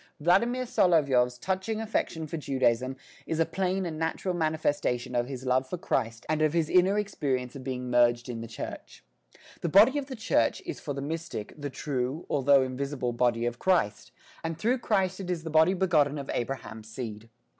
Vladimir 0.19 0.63
Solovyov's 0.65 1.37
touching 1.37 1.79
affection 1.79 2.25
for 2.25 2.35
Judaism 2.35 2.97
is 3.27 3.39
a 3.39 3.45
plain 3.45 3.85
and 3.85 3.99
natural 3.99 4.33
manifestation 4.33 5.13
of 5.13 5.27
his 5.27 5.45
love 5.45 5.69
for 5.69 5.77
Christ 5.77 6.25
and 6.27 6.41
of 6.41 6.53
his 6.53 6.71
inner 6.71 6.97
experience 6.97 7.55
of 7.55 7.63
being 7.63 7.87
merged 7.91 8.27
in 8.27 8.41
the 8.41 8.47
Church. 8.47 9.03
The 9.59 9.69
body 9.69 9.99
of 9.99 10.07
the 10.07 10.15
Church 10.15 10.59
is 10.65 10.79
for 10.79 10.95
the 10.95 11.03
mystic 11.03 11.53
the 11.55 11.69
true, 11.69 12.25
although 12.31 12.63
invisible 12.63 13.13
body 13.13 13.45
of 13.45 13.59
Christ, 13.59 14.11
and 14.43 14.57
through 14.57 14.79
Christ 14.79 15.19
it 15.19 15.29
is 15.29 15.43
the 15.43 15.51
body 15.51 15.75
begotten 15.75 16.17
of 16.17 16.31
Abraham's 16.33 16.87
seed. 16.91 17.29